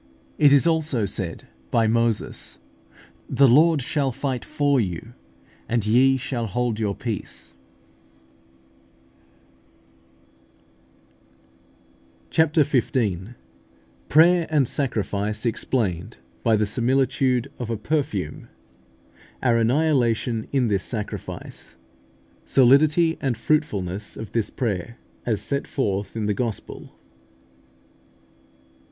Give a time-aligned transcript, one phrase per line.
[0.39, 2.57] It is also said by Moses,
[3.29, 5.13] "The Lord shall fight for you,
[5.69, 7.53] and ye shall hold your peace"
[12.31, 12.49] (Exod.
[12.49, 12.65] xiv.
[12.65, 13.35] 14).
[13.35, 13.35] CHAPTER XV.
[14.09, 18.47] PRAYER AND SACRIFICE EXPLAINED BY THE SIMILITUDE OF A PERFUME
[19.43, 21.77] OUR ANNIHILATION IN THIS SACRIFICE
[22.45, 24.97] SOLIDITY AND FRUITFULNESS OF THIS PRAYER
[25.27, 26.89] AS SET FORTH IN THE GOSPEL.